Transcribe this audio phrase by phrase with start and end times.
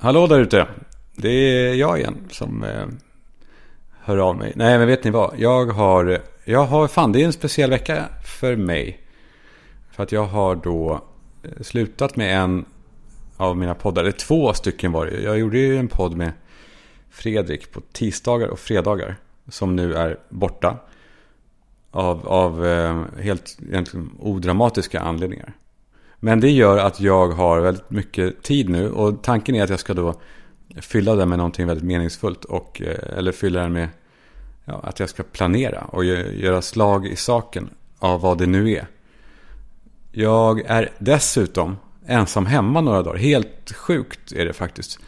[0.00, 0.66] Hallå där ute.
[1.16, 2.86] Det är jag igen som eh,
[4.00, 4.52] hör av mig.
[4.56, 5.34] Nej, men vet ni vad?
[5.38, 9.00] Jag har, jag har, fan det är en speciell vecka för mig.
[9.90, 11.04] För att jag har då
[11.42, 12.64] eh, slutat med en
[13.36, 14.02] av mina poddar.
[14.02, 15.20] Eller två stycken var det.
[15.20, 16.32] Jag gjorde ju en podd med
[17.10, 19.16] Fredrik på tisdagar och fredagar.
[19.48, 20.76] Som nu är borta.
[21.90, 25.52] Av, av eh, helt egentligen odramatiska anledningar.
[26.20, 28.90] Men det gör att jag har väldigt mycket tid nu.
[28.90, 30.14] Och tanken är att jag ska då
[30.76, 32.44] fylla den med någonting väldigt meningsfullt.
[32.44, 33.88] Och, eh, eller fylla den med
[34.64, 38.86] ja, att jag ska planera och göra slag i saken av vad det nu är.
[40.12, 41.76] Jag är dessutom
[42.06, 43.18] ensam hemma några dagar.
[43.18, 44.98] Helt sjukt är det faktiskt.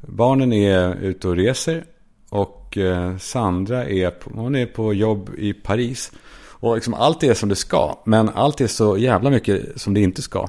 [0.00, 1.84] Barnen är ute och reser.
[2.28, 6.12] Och eh, Sandra är på, hon är på jobb i Paris.
[6.60, 8.02] Och liksom allt är som det ska.
[8.04, 10.48] Men allt är så jävla mycket som det inte ska.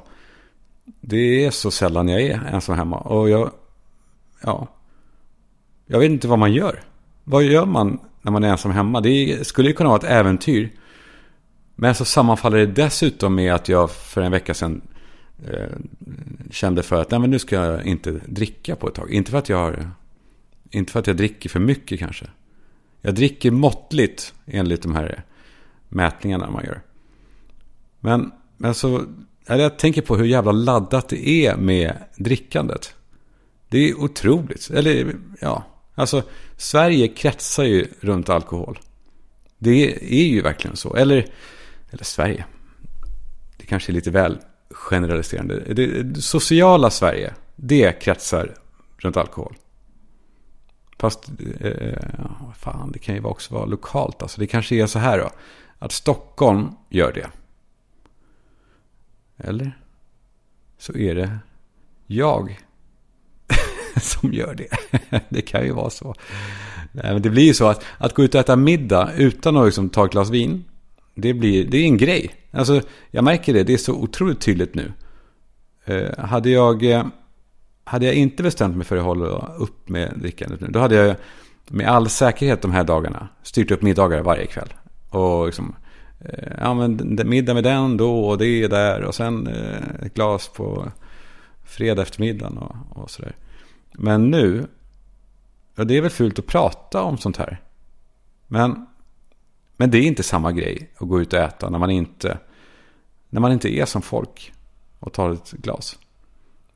[1.02, 2.98] Det är så sällan jag är ensam hemma.
[2.98, 3.52] Och jag...
[4.42, 4.68] Ja.
[5.86, 6.84] Jag vet inte vad man gör.
[7.24, 9.02] Vad gör man när man är ensam hemma?
[9.02, 10.72] Det skulle ju kunna vara ett äventyr.
[11.76, 14.82] Men så sammanfaller det dessutom med att jag för en vecka sedan
[15.48, 15.78] eh,
[16.52, 19.12] kände för att nej, men nu ska jag inte dricka på ett tag.
[19.12, 19.92] Inte för att jag har,
[20.70, 22.26] inte för att jag dricker för mycket kanske.
[23.02, 25.24] Jag dricker måttligt enligt de här
[25.90, 26.82] mätningarna man gör.
[28.00, 29.04] Men, men så,
[29.46, 32.96] jag tänker på hur jävla laddat det är med drickandet.
[33.70, 34.70] Det är otroligt.
[34.70, 35.64] Eller ja,
[35.96, 36.24] alltså
[36.58, 38.80] Sverige kretsar ju runt alkohol.
[39.58, 40.96] Det är ju verkligen så.
[40.96, 41.26] Eller,
[41.92, 42.46] eller Sverige.
[43.58, 44.38] Det kanske är lite väl
[44.70, 45.74] generaliserande.
[45.74, 48.56] Det, sociala Sverige, det kretsar
[48.98, 49.56] runt alkohol.
[51.00, 54.22] Fast, eh, eh fan, det kan ju också vara lokalt.
[54.22, 55.30] Alltså, det kanske är så här då.
[55.80, 57.30] Att Stockholm gör det.
[59.38, 59.80] Eller?
[60.78, 61.40] Så är det
[62.08, 62.60] jag
[64.02, 64.70] som gör det.
[65.30, 66.16] det kan ju vara så.
[66.92, 69.66] Nej, men det blir ju så att, att gå ut och äta middag utan att
[69.66, 70.66] liksom ta ett glas vin.
[71.16, 72.32] Det, blir, det är en grej.
[72.52, 73.64] Alltså, jag märker det.
[73.64, 74.94] Det är så otroligt tydligt nu.
[75.86, 77.06] Eh, hade, jag, eh,
[77.84, 80.68] hade jag inte bestämt mig för att hålla upp med drickandet nu.
[80.68, 81.16] Då hade jag
[81.68, 84.74] med all säkerhet de här dagarna styrt upp middagar varje kväll.
[85.18, 85.76] Och liksom,
[86.20, 89.04] eh, ja men middag med den då och det där.
[89.04, 90.92] Och sen eh, ett glas på
[91.64, 93.36] fredag eftermiddagen och, och sådär.
[93.92, 94.68] Men nu,
[95.76, 97.62] ja det är väl fult att prata om sånt här.
[98.48, 98.86] Men,
[99.78, 102.38] men det är inte samma grej att gå ut och äta när man inte,
[103.30, 104.54] när man inte är som folk
[105.00, 106.00] och tar ett glas.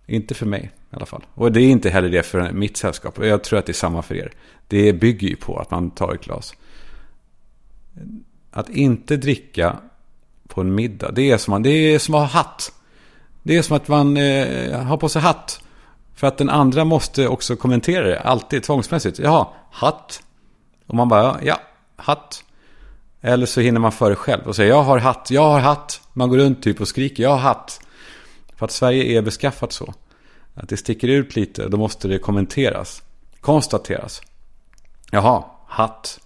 [0.06, 1.26] Inte för mig i alla fall.
[1.34, 3.26] Och det är inte heller det för mitt sällskap.
[3.26, 4.32] Jag tror att det är samma för er.
[4.68, 6.56] Det bygger ju på att man tar ett glas.
[8.52, 9.78] Att inte dricka
[10.48, 12.72] på en middag, det är som, man, det är som att ha hatt.
[13.44, 15.62] Det är som att man eh, har på sig hatt.
[16.16, 19.20] För att den andra måste också kommentera det, alltid tvångsmässigt.
[19.20, 20.24] Jaha, hatt.
[20.88, 21.60] Och man bara, ja,
[21.96, 22.44] hatt.
[23.22, 26.02] Eller så hinner man före själv och säger, jag har hatt, jag har hatt.
[26.14, 27.82] Man går runt typ och skriker, jag har hatt.
[28.56, 29.94] För att Sverige är beskaffat så.
[30.56, 33.04] Att det sticker ut lite, då måste det kommenteras.
[33.40, 34.22] Konstateras.
[35.12, 36.20] Jaha, hatt.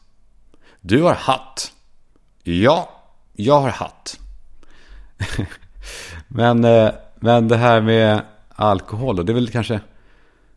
[0.81, 1.71] Du har hatt.
[2.47, 2.89] Ja,
[3.33, 4.19] jag har hatt.
[6.27, 9.19] men, eh, men det här med alkohol.
[9.19, 9.79] Och det är väl kanske...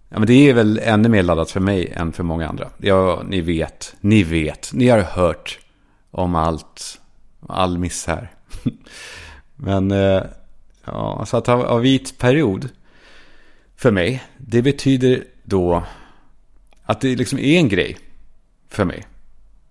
[0.08, 2.70] Ja, men det är väl ännu mer laddat för mig än för många andra.
[2.78, 3.94] Ja, ni vet.
[4.00, 4.70] Ni vet.
[4.72, 5.58] Ni har hört
[6.10, 7.00] om allt.
[7.46, 8.32] All misär.
[9.56, 9.90] men...
[9.90, 10.22] Eh,
[10.84, 12.68] ja, så att ha vit period.
[13.76, 14.22] För mig.
[14.38, 15.82] Det betyder då...
[16.84, 17.98] Att det liksom är en grej.
[18.68, 19.06] För mig.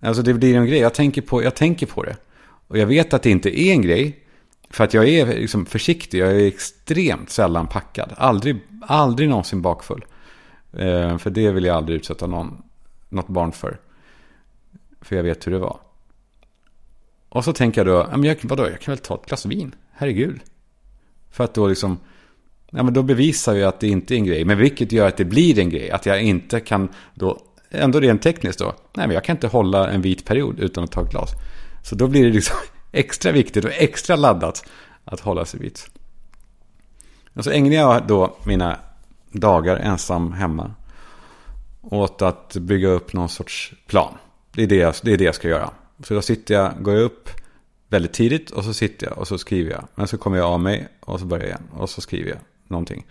[0.00, 0.78] Alltså det blir en grej.
[0.78, 2.16] Jag tänker på, jag tänker på det.
[2.68, 4.24] Och jag vet att det inte är en grej.
[4.70, 6.18] För att jag är liksom försiktig.
[6.18, 8.14] Jag är extremt sällan packad.
[8.16, 10.04] Aldrig, aldrig någonsin bakfull.
[10.72, 12.62] Eh, för det vill jag aldrig utsätta någon,
[13.08, 13.80] något barn för.
[15.00, 15.80] För jag vet hur det var.
[17.28, 19.74] Och så tänker jag då, men jag, vadå, jag kan väl ta ett glas vin.
[19.92, 20.40] Herregud.
[21.30, 21.98] För att då liksom,
[22.70, 24.44] ja men då bevisar jag att det inte är en grej.
[24.44, 25.90] Men vilket gör att det blir en grej.
[25.90, 29.90] Att jag inte kan då, ändå rent tekniskt då, nej men jag kan inte hålla
[29.90, 31.30] en vit period utan att ta ett glas.
[31.82, 32.56] Så då blir det liksom
[32.92, 34.64] extra viktigt och extra laddat
[35.04, 35.90] att hålla sig vit.
[37.34, 38.78] Och så ägnar jag då mina
[39.32, 40.74] dagar ensam hemma
[41.82, 44.14] åt att bygga upp någon sorts plan.
[44.52, 45.70] Det är det jag, det är det jag ska göra.
[46.04, 47.30] Så då sitter jag, går jag upp
[47.88, 49.88] väldigt tidigt och så sitter jag och så skriver jag.
[49.94, 52.38] Men så kommer jag av mig och så börjar jag igen och så skriver jag
[52.68, 53.06] någonting.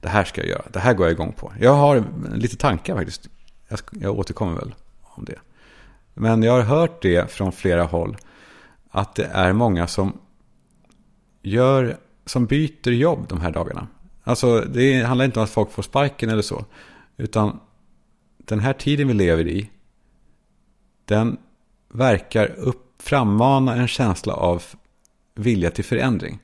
[0.00, 1.52] Det här ska jag göra, det här går jag igång på.
[1.60, 2.04] Jag har
[2.34, 3.28] lite tankar faktiskt.
[3.70, 5.38] Jag, jag återkommer väl om det.
[6.14, 8.16] Men jag har hört det från flera håll
[8.90, 10.18] att det är många som
[11.42, 11.96] gör,
[12.26, 13.88] som byter jobb de här dagarna.
[14.24, 16.64] Alltså det handlar inte om att folk får sparken eller så.
[17.16, 17.60] Utan
[18.36, 19.70] den här tiden vi lever i,
[21.04, 21.38] den
[21.88, 24.62] verkar upp, frammana en känsla av
[25.34, 26.38] vilja till förändring.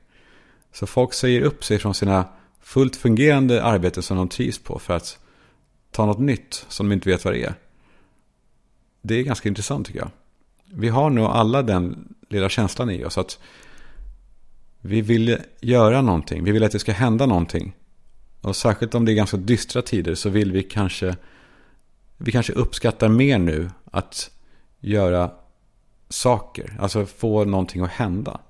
[0.73, 2.25] Så folk säger upp sig från sina
[2.61, 5.19] fullt fungerande arbeten som de trivs på för att
[5.97, 7.55] ta något nytt som de inte vet vad det är.
[9.03, 10.11] Det är ganska intressant tycker jag.
[10.65, 13.39] Vi har nog alla den lilla känslan i oss att
[14.81, 16.45] vi vill göra någonting.
[16.45, 17.77] Vi vill att det ska hända någonting.
[18.41, 21.17] Och särskilt om det är ganska dystra tider så vill vi kanske
[22.17, 24.31] vi kanske uppskattar mer nu att
[24.81, 25.31] göra
[26.09, 26.77] saker.
[26.81, 28.41] Alltså få någonting att hända.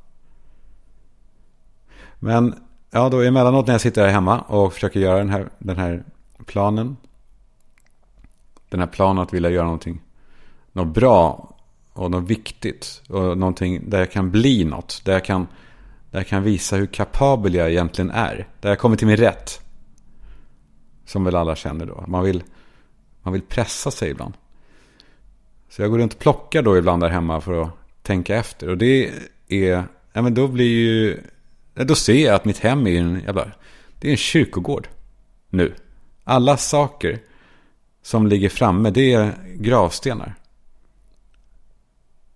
[2.19, 2.55] Men
[2.91, 6.05] ja, då emellanåt när jag sitter här hemma och försöker göra den här, den här
[6.47, 6.97] planen.
[8.69, 10.01] Den här planen att vilja göra någonting.
[10.73, 11.55] Något bra
[11.93, 13.03] och något viktigt.
[13.09, 15.03] Och någonting där jag kan bli något.
[15.05, 15.47] Där jag kan,
[16.11, 18.49] där jag kan visa hur kapabel jag egentligen är.
[18.61, 19.61] Där jag kommer till min rätt.
[21.05, 22.05] Som väl alla känner då.
[22.07, 22.43] Man vill,
[23.23, 24.35] man vill pressa sig ibland.
[25.69, 27.71] Så jag går runt och plockar då ibland där hemma för att
[28.03, 28.69] tänka efter.
[28.69, 29.11] Och det
[29.49, 31.21] är, ja men då blir ju,
[31.75, 33.47] då ser jag att mitt hem är en jävla,
[34.01, 34.89] det är en kyrkogård
[35.51, 35.75] nu.
[36.25, 37.21] Alla saker
[38.07, 40.35] som ligger framme, det är gravstenar.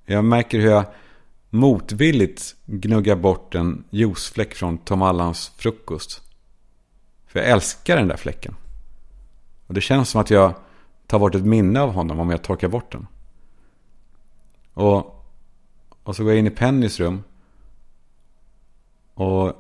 [0.05, 0.85] Jag märker hur jag
[1.51, 6.23] motvilligt gnuggar bort en juicefläck från Tom Allans frukost.
[7.27, 8.57] För jag älskar den där fläcken.
[9.67, 10.55] Och det känns som att jag
[11.07, 13.07] tar bort ett minne av honom om jag torkar bort den.
[14.75, 15.27] Och,
[16.03, 17.23] och så går jag in i Pennys rum.
[19.15, 19.53] Och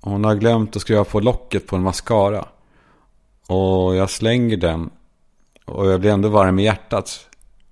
[0.00, 2.48] hon har glömt att skruva på locket på en mascara.
[3.46, 4.90] Och jag slänger den.
[5.64, 7.28] Och jag blir ändå varm i hjärtat.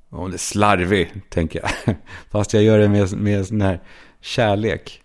[0.08, 1.96] Och det är slarvig, tänker jag.
[2.30, 3.80] Fast jag gör det med, med sån här
[4.20, 5.02] kärlek.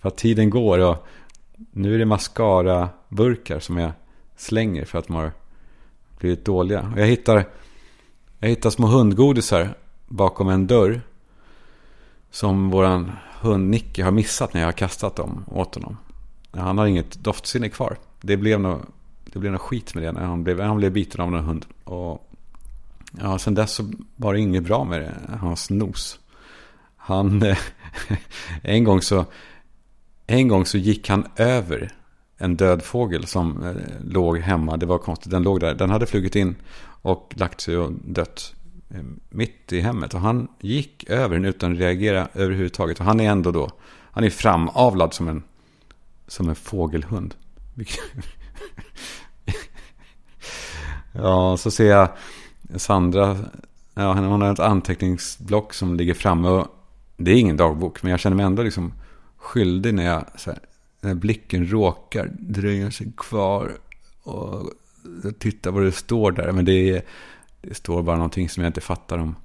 [0.00, 1.06] För att tiden går och
[1.70, 3.92] nu är det mascara-burkar som jag
[4.36, 5.32] slänger för att de har
[6.18, 6.90] blivit dåliga.
[6.94, 7.44] Och jag hittar,
[8.38, 9.74] jag hittar små hundgodisar
[10.08, 11.00] bakom en dörr.
[12.30, 15.96] Som våran hund Nicky har missat när jag har kastat dem åt honom.
[16.50, 17.98] Han har inget doftsinne kvar.
[18.20, 18.80] Det blev nog,
[19.32, 21.66] det blev något skit med det när han blev, han blev biten av en hund.
[21.84, 22.30] Och
[23.18, 26.18] ja, sen dess så var det inget bra med det, hans nos.
[26.96, 27.58] Han, eh,
[28.62, 29.24] en gång så,
[30.26, 31.92] en gång så gick han över
[32.36, 33.74] en död fågel som eh,
[34.04, 34.76] låg hemma.
[34.76, 35.74] Det var konstigt, den låg där.
[35.74, 36.54] Den hade flugit in
[37.02, 38.54] och lagt sig och dött
[38.90, 40.14] eh, mitt i hemmet.
[40.14, 43.00] Och han gick över den utan att reagera överhuvudtaget.
[43.00, 43.70] Och han är ändå då,
[44.12, 45.42] han är framavlad som en,
[46.26, 47.34] som en fågelhund.
[51.22, 52.08] ja, så ser jag
[52.76, 53.36] Sandra,
[53.94, 56.48] ja, hon har ett anteckningsblock som ligger framme.
[56.48, 56.66] Och
[57.16, 58.92] det är ingen dagbok, men jag känner mig ändå liksom
[59.36, 60.60] skyldig när jag så här,
[61.00, 63.72] när blicken råkar dröja sig kvar
[64.22, 64.70] och
[65.38, 66.52] titta vad det står där.
[66.52, 67.02] Men det, är,
[67.60, 69.36] det står bara någonting som jag inte fattar om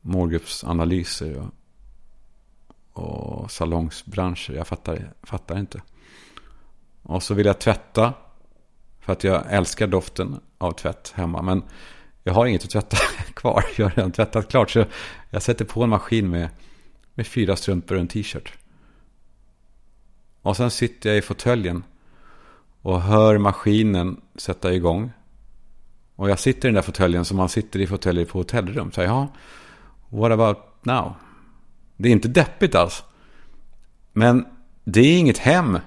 [0.00, 1.50] målgruppsanalyser
[2.92, 4.52] och, och salongsbranscher.
[4.52, 5.82] Jag fattar, fattar inte.
[7.02, 8.14] Och så vill jag tvätta.
[9.00, 11.42] För att jag älskar doften av tvätt hemma.
[11.42, 11.62] Men
[12.24, 12.96] jag har inget att tvätta
[13.34, 13.64] kvar.
[13.76, 14.70] Jag har redan tvättat klart.
[14.70, 14.84] Så
[15.30, 16.48] jag sätter på en maskin med,
[17.14, 18.52] med fyra strumpor och en t-shirt.
[20.42, 21.82] Och sen sitter jag i fåtöljen
[22.82, 25.12] och hör maskinen sätta igång.
[26.16, 28.92] Och jag sitter i den där fåtöljen som man sitter i fåtöljer på hotellrum.
[28.92, 29.28] Så ja,
[30.08, 31.14] what about now?
[31.96, 33.04] Det är inte deppigt alls.
[34.12, 34.46] Men
[34.84, 35.78] det är inget hem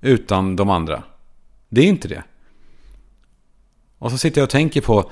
[0.00, 1.02] utan de andra.
[1.68, 2.22] Det är inte det.
[4.02, 5.10] Och så sitter jag och tänker på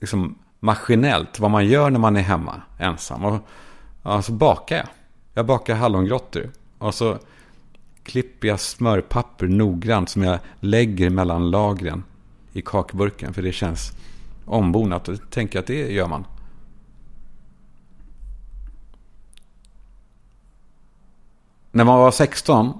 [0.00, 3.24] liksom, maskinellt vad man gör när man är hemma ensam.
[3.24, 3.48] Och
[4.02, 4.86] och så bakar jag.
[5.34, 6.50] Jag bakar hallongrottor.
[6.78, 7.18] Och så
[8.02, 12.04] klipper jag smörpapper noggrant som jag lägger mellan lagren
[12.52, 13.34] i kakburken.
[13.34, 13.92] För det känns
[14.44, 15.08] ombonat.
[15.08, 16.24] Och tänker att det gör man.
[21.70, 22.78] När man var 16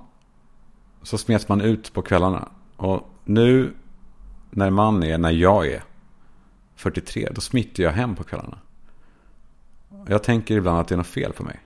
[1.03, 2.49] så smet man ut på kvällarna.
[2.77, 3.75] Och nu
[4.51, 5.83] när man är, när jag är
[6.77, 8.59] 43, då smiter jag hem på kvällarna.
[10.07, 11.61] Jag tänker ibland att det är något fel på mig.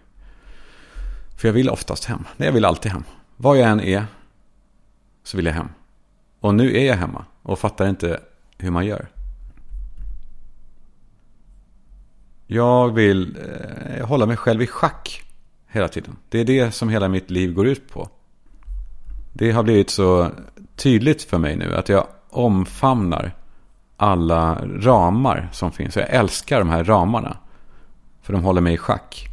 [1.37, 2.25] För jag vill oftast hem.
[2.37, 3.05] Nej, jag vill alltid hem.
[3.37, 4.07] Var jag än är
[5.23, 5.69] så vill jag hem.
[6.41, 8.21] Och nu är jag hemma och fattar inte
[8.59, 9.09] hur man gör.
[12.47, 15.23] Jag vill eh, hålla mig själv i schack
[15.67, 16.17] hela tiden.
[16.29, 18.09] Det är det som hela mitt liv går ut på.
[19.33, 20.31] Det har blivit så
[20.77, 23.33] tydligt för mig nu att jag omfamnar
[23.97, 25.97] alla ramar som finns.
[25.97, 27.37] Jag älskar de här ramarna.
[28.23, 29.29] För de håller mig i schack.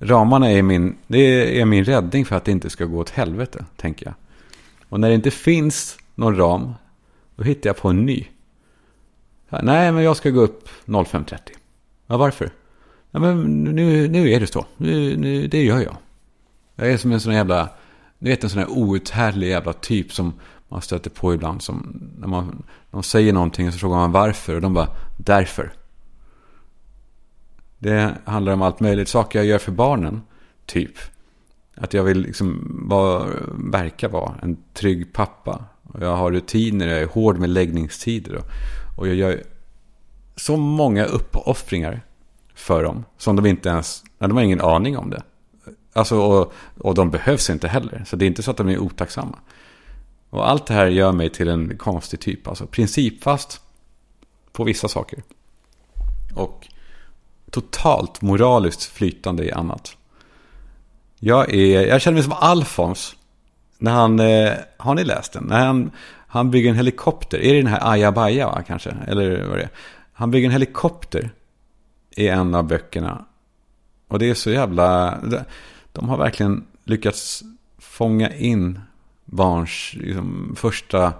[0.00, 3.64] Ramarna är min, det är min räddning för att det inte ska gå åt helvete,
[3.76, 4.14] tänker jag.
[4.88, 6.74] Och när det inte finns någon ram,
[7.36, 8.26] då hittar jag på en ny.
[9.48, 11.38] Nej, men jag ska gå upp 05.30.
[12.06, 12.50] Ja, varför?
[13.10, 14.66] Ja, men nu, nu är det så.
[14.76, 15.96] Nu, nu, det gör jag.
[16.76, 17.68] Jag är som en sån jävla,
[18.18, 20.32] du vet en sån här outhärdlig jävla typ som
[20.68, 21.62] man stöter på ibland.
[21.62, 24.54] Som när man, de säger någonting och så frågar man varför.
[24.54, 25.72] Och de bara, därför.
[27.78, 29.08] Det handlar om allt möjligt.
[29.08, 30.22] Saker jag gör för barnen,
[30.66, 30.92] typ.
[31.76, 33.26] Att jag vill liksom vara,
[33.72, 35.64] verka vara en trygg pappa.
[35.82, 38.36] Och jag har rutiner, jag är hård med läggningstider.
[38.36, 38.44] Och,
[38.98, 39.42] och jag gör
[40.36, 42.00] så många uppoffringar
[42.54, 43.04] för dem.
[43.16, 45.22] Som de inte ens, de har ingen aning om det.
[45.92, 48.04] Alltså, och, och de behövs inte heller.
[48.06, 49.38] Så det är inte så att de är otacksamma.
[50.30, 52.48] Och allt det här gör mig till en konstig typ.
[52.48, 53.60] Alltså principfast
[54.52, 55.22] på vissa saker.
[56.34, 56.66] Och
[57.50, 59.96] totalt moraliskt flytande i annat.
[61.18, 63.16] Jag, är, jag känner mig som Alfons.
[63.78, 65.44] När han, eh, har ni läst den?
[65.44, 65.90] När han,
[66.26, 67.38] han bygger en helikopter.
[67.38, 68.96] Är det den här Ajabaja va, kanske?
[69.06, 69.70] Eller vad det är.
[70.12, 71.30] Han bygger en helikopter
[72.16, 73.24] i en av böckerna.
[74.08, 75.18] Och det är så jävla...
[75.92, 77.42] De har verkligen lyckats
[77.78, 78.80] fånga in
[79.30, 81.12] barns liksom, första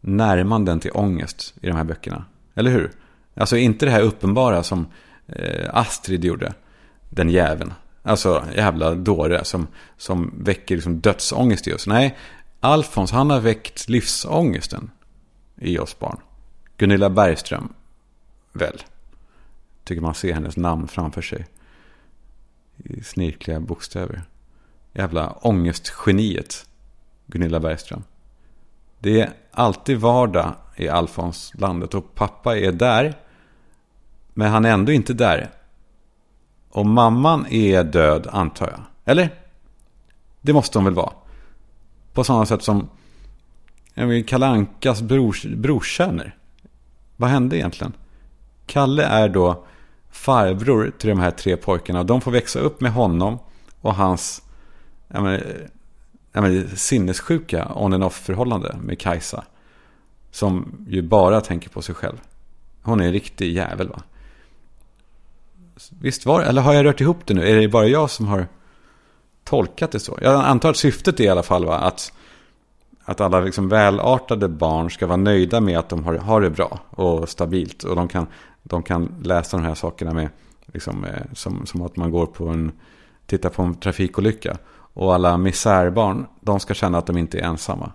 [0.00, 2.24] närmanden till ångest i de här böckerna.
[2.54, 2.90] Eller hur?
[3.34, 4.86] Alltså inte det här uppenbara som
[5.26, 6.54] eh, Astrid gjorde.
[7.08, 7.72] Den jäveln.
[8.02, 9.66] Alltså jävla dåre som,
[9.96, 11.86] som väcker liksom dödsångest i oss.
[11.86, 12.18] Nej,
[12.60, 14.90] Alfons han har väckt livsångesten
[15.56, 16.20] i oss barn.
[16.76, 17.72] Gunilla Bergström,
[18.52, 18.82] väl.
[19.84, 21.46] Tycker man ser hennes namn framför sig.
[22.76, 24.22] I snirkliga bokstäver.
[24.92, 26.66] Jävla ångestgeniet.
[27.26, 28.04] Gunilla Bergström.
[28.98, 33.14] Det är alltid vardag i Alfonslandet och pappa är där.
[34.34, 35.50] Men han är ändå inte där.
[36.70, 38.80] Och mamman är död antar jag.
[39.04, 39.30] Eller?
[40.40, 41.12] Det måste hon väl vara.
[42.12, 42.88] På samma sätt som
[44.26, 46.36] Kalle Ankas brors, brorsöner.
[47.16, 47.92] Vad hände egentligen?
[48.66, 49.64] Kalle är då
[50.10, 52.04] farbror till de här tre pojkarna.
[52.04, 53.38] De får växa upp med honom
[53.80, 54.42] och hans
[55.08, 55.42] jag menar,
[56.32, 59.44] jag sinnessjuka on and off förhållande med Kajsa.
[60.30, 62.16] Som ju bara tänker på sig själv.
[62.82, 64.02] Hon är en riktig jävel va?
[66.00, 66.46] Visst var det?
[66.46, 67.48] Eller har jag rört ihop det nu?
[67.48, 68.46] Är det bara jag som har
[69.44, 70.18] tolkat det så?
[70.22, 71.78] Jag antar att syftet är i alla fall va?
[71.78, 72.12] Att,
[73.04, 76.80] att alla liksom välartade barn ska vara nöjda med att de har, har det bra
[76.90, 77.84] och stabilt.
[77.84, 78.26] Och de kan,
[78.62, 80.28] de kan läsa de här sakerna med,
[80.66, 82.72] liksom, eh, som, som att man går på en,
[83.26, 84.58] tittar på en trafikolycka.
[84.94, 87.92] Och alla misärbarn, de ska känna att de inte är ensamma.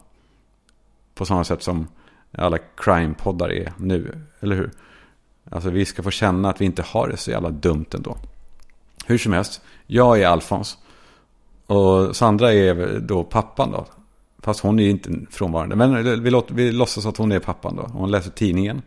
[1.15, 1.87] På samma sätt som
[2.31, 4.71] alla crime-poddar är nu, eller hur?
[5.51, 8.17] Alltså vi ska få känna att vi inte har det så jävla dumt ändå.
[9.05, 10.77] Hur som helst, jag är Alfons.
[11.65, 13.85] Och Sandra är då pappan då.
[14.39, 15.75] Fast hon är inte frånvarande.
[15.75, 17.81] Men vi, låter, vi låtsas att hon är pappan då.
[17.81, 18.81] Hon läser tidningen.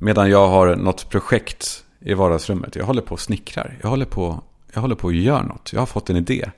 [0.00, 2.76] Medan jag har något projekt i vardagsrummet.
[2.76, 3.78] Jag håller på och snickrar.
[3.82, 4.42] Jag håller på,
[4.72, 5.72] jag håller på och gör något.
[5.72, 6.50] Jag har fått en idé.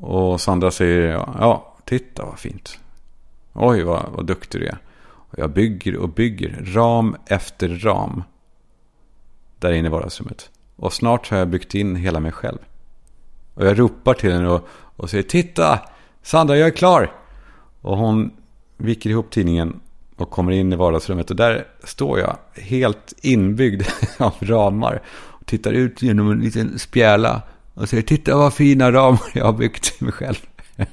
[0.00, 1.08] Och Sandra säger,
[1.40, 2.78] ja, titta vad fint.
[3.52, 4.78] Oj, vad, vad duktig du är.
[5.04, 8.22] Och jag bygger och bygger, ram efter ram.
[9.58, 10.50] Där inne i vardagsrummet.
[10.76, 12.58] Och snart har jag byggt in hela mig själv.
[13.54, 15.80] Och jag ropar till henne och, och säger, titta!
[16.22, 17.12] Sandra, jag är klar!
[17.80, 18.30] Och hon
[18.76, 19.80] viker ihop tidningen
[20.16, 21.30] och kommer in i vardagsrummet.
[21.30, 23.82] Och där står jag helt inbyggd
[24.18, 25.02] av ramar.
[25.08, 27.42] Och tittar ut genom en liten spjäla.
[27.78, 30.36] Och säger titta vad fina ramar jag har byggt till mig själv.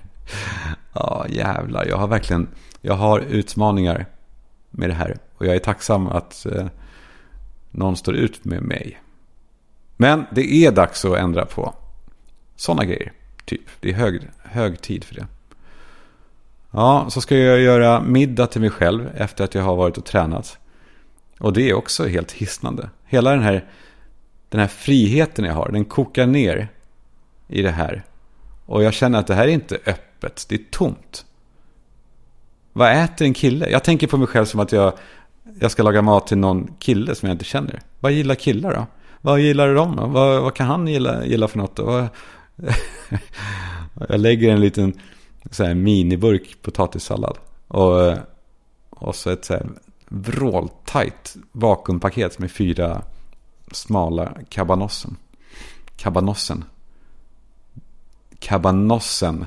[0.93, 1.85] ja, jävlar.
[1.85, 2.47] Jag har verkligen
[2.81, 4.05] jag har utmaningar
[4.71, 5.17] med det här.
[5.37, 6.65] Och jag är tacksam att eh,
[7.71, 9.01] någon står ut med mig.
[9.97, 11.73] Men det är dags att ändra på
[12.55, 13.11] sådana grejer.
[13.45, 13.61] Typ.
[13.79, 15.27] Det är hög, hög tid för det.
[16.71, 20.05] Ja, så ska jag göra middag till mig själv efter att jag har varit och
[20.05, 20.57] tränat.
[21.39, 22.89] Och det är också helt hisnande.
[23.05, 23.65] Hela den här,
[24.55, 26.67] den här friheten jag har, den kokar ner
[27.47, 28.03] i det här.
[28.65, 31.25] Och jag känner att det här är inte öppet, det är tomt.
[32.73, 33.69] Vad äter en kille?
[33.69, 34.93] Jag tänker på mig själv som att jag,
[35.59, 37.81] jag ska laga mat till någon kille som jag inte känner.
[37.99, 38.85] Vad gillar killar då?
[39.21, 40.05] Vad gillar de då?
[40.05, 42.07] Vad, vad kan han gilla, gilla för något då?
[44.09, 44.99] jag lägger en liten
[45.51, 47.37] så här, miniburk potatissallad.
[47.67, 48.17] Och,
[48.89, 49.67] och så ett så här
[50.07, 53.01] vråltajt vakuumpaket med fyra
[53.75, 55.17] smala kabanossen.
[55.97, 56.63] Kabanossen.
[58.39, 59.45] Kabanossen.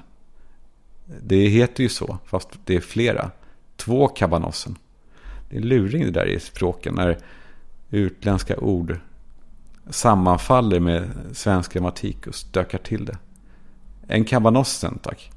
[1.23, 3.31] Det heter ju så, fast det är flera.
[3.77, 4.77] Två kabanossen.
[5.51, 7.19] Det är luring det där i språken när
[7.91, 8.99] utländska ord
[9.91, 13.19] sammanfaller med svensk grammatik och stökar till det.
[14.07, 15.31] En kabanossen, tack.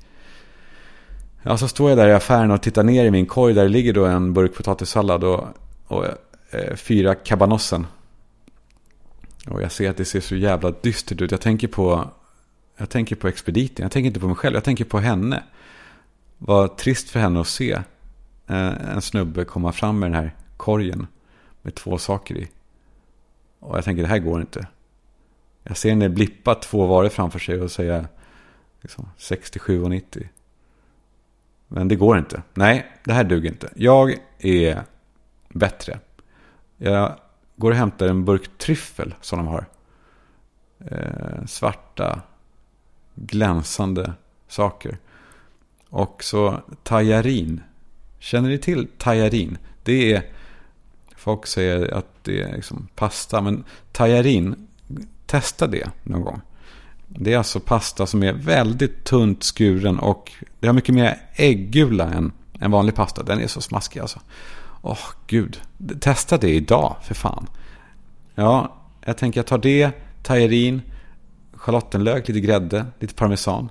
[1.43, 3.53] Ja, så står jag där i affären och tittar ner i min korg.
[3.53, 5.23] Där ligger då en burk potatissallad.
[5.23, 5.43] Och,
[5.87, 6.05] och
[6.51, 7.87] eh, fyra kabanossen.
[9.47, 11.31] Och jag ser att det ser så jävla dystert ut.
[11.31, 12.09] Jag tänker på,
[12.77, 13.83] jag tänker på expediten.
[13.83, 14.55] Jag tänker inte på mig själv.
[14.55, 15.43] Jag tänker på henne.
[16.37, 17.71] Vad trist för henne att se
[18.47, 21.07] eh, en snubbe komma fram med den här korgen.
[21.61, 22.47] Med två saker i.
[23.59, 24.67] Och jag tänker det här går inte.
[25.63, 28.07] Jag ser henne blippa två varor framför sig och säga
[28.81, 30.29] liksom, 67 och 90.
[31.67, 32.41] Men det går inte.
[32.53, 33.69] Nej, det här duger inte.
[33.75, 34.83] Jag är
[35.49, 35.99] bättre.
[36.77, 37.15] Jag
[37.61, 39.65] går och hämtar en burk tryffel som de har.
[40.85, 42.21] Eh, svarta,
[43.15, 44.13] glänsande
[44.47, 44.97] saker.
[45.89, 47.61] Och så tajarin.
[48.19, 49.57] Känner ni till tajarin?
[49.83, 50.23] Det är,
[51.15, 54.67] folk säger att det är liksom pasta, men tajarin,
[55.25, 56.41] testa det någon gång.
[57.07, 62.09] Det är alltså pasta som är väldigt tunt skuren och det har mycket mer äggula
[62.09, 63.23] än, än vanlig pasta.
[63.23, 64.19] Den är så smaskig alltså.
[64.81, 65.61] Åh, oh, gud.
[65.99, 67.47] Testa det idag, för fan.
[68.35, 69.91] Ja, jag tänker jag tar det,
[70.23, 70.81] tajerin,
[71.53, 73.69] schalottenlök, lite grädde, lite parmesan.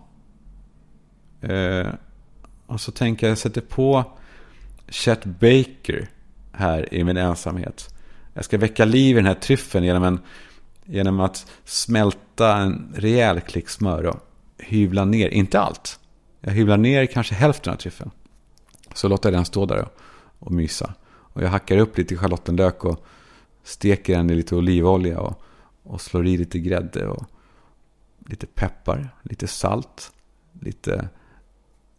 [1.41, 1.89] Eh,
[2.67, 4.05] och så tänker jag, jag sätter på
[4.89, 6.11] Chet Baker
[6.53, 7.95] här i min ensamhet.
[8.35, 10.21] Jag ska väcka liv i den här tryffeln genom, en,
[10.85, 14.21] genom att smälta en rejäl klick smör och
[14.59, 15.99] hyvla ner, inte allt.
[16.41, 18.11] Jag hyvlar ner kanske hälften av tryffeln.
[18.95, 19.93] Så låter jag den stå där och,
[20.39, 20.95] och mysa.
[21.41, 23.05] Och jag hackar upp lite schalottenlök och
[23.63, 25.43] steker den i lite olivolja och,
[25.83, 27.25] och slår i lite grädde och
[28.27, 30.13] lite peppar, lite salt,
[30.61, 31.09] lite,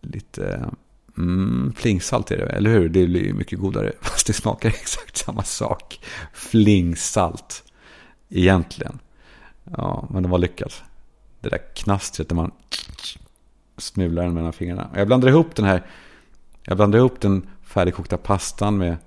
[0.02, 0.70] lite
[1.18, 2.90] mm, flingsalt är det, eller hur?
[2.90, 6.00] Det blir mycket godare, fast det smakar exakt samma sak.
[6.34, 7.64] Flingsalt,
[8.30, 9.00] egentligen.
[9.64, 10.84] Ja, men det var lyckat.
[11.40, 12.52] Det där knastret när man
[13.78, 14.90] smular den mellan fingrarna.
[14.96, 15.86] Jag blandar ihop den här,
[16.64, 18.98] jag blandar ihop den färdigkokta pastan med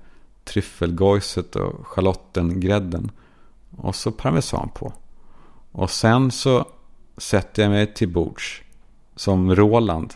[0.44, 3.10] tryffelgojset och schalottengrädden.
[3.76, 4.92] Och så parmesan på.
[5.72, 6.66] Och sen så
[7.16, 8.62] sätter jag mig till bords.
[9.16, 10.14] Som Roland.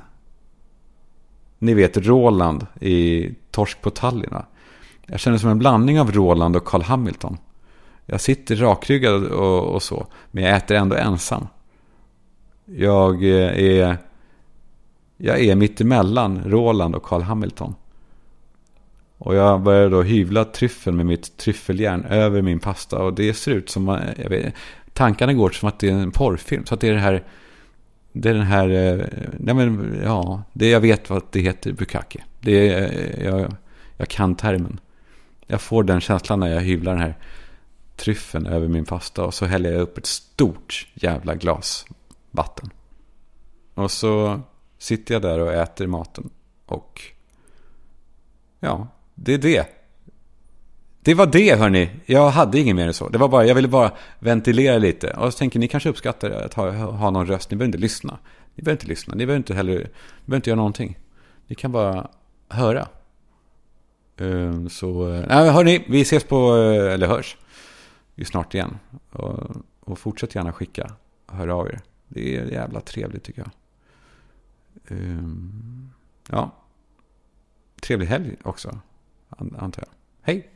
[1.59, 4.35] Ni vet Roland i Torsk på Tallinn.
[5.07, 7.39] Jag känner som en blandning av Roland och Carl Hamilton.
[8.07, 10.07] Jag sitter rakryggad och, och så.
[10.31, 11.47] Men jag äter ändå ensam.
[12.65, 13.99] Jag eh, är,
[15.17, 17.75] jag är mittemellan Roland och Carl Hamilton.
[19.19, 22.99] Och jag började då hyvla tryffeln med mitt tryffeljärn över min pasta.
[22.99, 24.55] Och det ser ut som, jag vet,
[24.93, 26.67] tankarna går som att det är en porrfilm.
[26.67, 27.25] Så att det är det här,
[28.13, 29.07] det är den här, eh,
[29.39, 32.25] nej men ja, det, jag vet vad det heter, bukake.
[32.41, 33.55] Det är, eh, jag,
[33.97, 34.81] jag kan termen.
[35.47, 37.17] Jag får den känslan när jag hyvlar den här
[37.97, 39.25] tryffeln över min pasta.
[39.25, 41.87] Och så häller jag upp ett stort jävla glas
[42.31, 42.71] vatten.
[43.75, 44.41] Och så
[44.79, 46.31] sitter jag där och äter maten.
[46.67, 47.03] Och
[48.61, 48.89] ja,
[49.23, 49.69] det är det.
[51.01, 51.91] Det var det hörni.
[52.07, 53.09] Jag hade inget mer än så.
[53.09, 55.11] Det var bara, jag ville bara ventilera lite.
[55.11, 57.51] Och så tänker ni kanske uppskattar att ha, ha någon röst.
[57.51, 58.19] Ni behöver inte lyssna.
[58.55, 59.15] Ni behöver inte lyssna.
[59.15, 59.87] Ni behöver inte heller, ni
[60.25, 60.99] behöver inte göra någonting.
[61.47, 62.09] Ni kan bara
[62.49, 62.89] höra.
[64.17, 67.37] Ehm, så, eh, nej hörni, vi ses på, eh, eller hörs.
[68.15, 68.79] Vi snart igen.
[69.13, 70.93] Och, och fortsätt gärna skicka,
[71.27, 71.81] höra av er.
[72.09, 73.51] Det är jävla trevligt tycker jag.
[74.99, 75.93] Um,
[76.31, 76.51] ja.
[77.81, 78.81] Trevlig helg också
[79.59, 79.93] antar jag.
[80.23, 80.49] Hej!